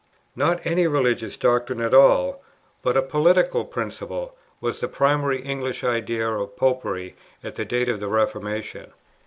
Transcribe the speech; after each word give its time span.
Not 0.35 0.65
any 0.65 0.87
religious 0.87 1.37
doctrine 1.37 1.79
at 1.79 1.93
all, 1.93 2.41
but 2.81 2.97
a 2.97 3.03
political 3.03 3.63
principle, 3.63 4.35
was 4.59 4.79
the 4.79 4.87
primary 4.87 5.43
English 5.43 5.83
idea 5.83 6.27
of 6.27 6.55
"Popery" 6.57 7.15
at 7.43 7.53
the 7.53 7.65
date 7.65 7.87
of 7.87 7.99
the 7.99 8.07
Reformation. 8.07 8.93